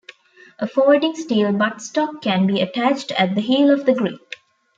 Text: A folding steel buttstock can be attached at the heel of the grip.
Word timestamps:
A 0.57 0.65
folding 0.65 1.13
steel 1.13 1.49
buttstock 1.51 2.23
can 2.23 2.47
be 2.47 2.59
attached 2.59 3.11
at 3.11 3.35
the 3.35 3.41
heel 3.41 3.69
of 3.69 3.85
the 3.85 3.93
grip. 3.93 4.33